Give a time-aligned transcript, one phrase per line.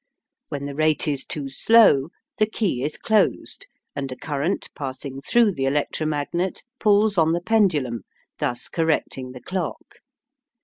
[0.49, 2.09] When the rate is too slow
[2.39, 8.05] the key is closed, and a current passing through the electromagnet pulls on the pendulum,
[8.39, 9.99] thus correcting the clock.